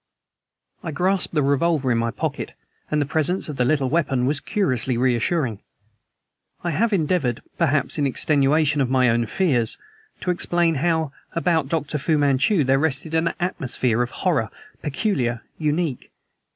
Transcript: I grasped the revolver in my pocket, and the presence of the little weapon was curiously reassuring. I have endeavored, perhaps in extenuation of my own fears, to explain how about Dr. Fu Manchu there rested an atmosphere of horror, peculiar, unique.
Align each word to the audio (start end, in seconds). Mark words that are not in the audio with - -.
I 0.83 0.89
grasped 0.89 1.35
the 1.35 1.43
revolver 1.43 1.91
in 1.91 1.99
my 1.99 2.09
pocket, 2.09 2.53
and 2.89 2.99
the 2.99 3.05
presence 3.05 3.49
of 3.49 3.57
the 3.57 3.65
little 3.65 3.87
weapon 3.87 4.25
was 4.25 4.39
curiously 4.39 4.97
reassuring. 4.97 5.59
I 6.63 6.71
have 6.71 6.91
endeavored, 6.91 7.43
perhaps 7.59 7.99
in 7.99 8.07
extenuation 8.07 8.81
of 8.81 8.89
my 8.89 9.09
own 9.09 9.27
fears, 9.27 9.77
to 10.21 10.31
explain 10.31 10.73
how 10.81 11.11
about 11.33 11.69
Dr. 11.69 11.99
Fu 11.99 12.17
Manchu 12.17 12.63
there 12.63 12.79
rested 12.79 13.13
an 13.13 13.31
atmosphere 13.39 14.01
of 14.01 14.09
horror, 14.25 14.49
peculiar, 14.81 15.43
unique. 15.59 16.09